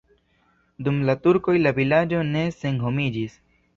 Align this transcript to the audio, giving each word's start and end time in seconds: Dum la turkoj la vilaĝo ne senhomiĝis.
Dum 0.87 0.97
la 1.09 1.15
turkoj 1.27 1.55
la 1.67 1.75
vilaĝo 1.81 2.23
ne 2.31 2.43
senhomiĝis. 2.59 3.37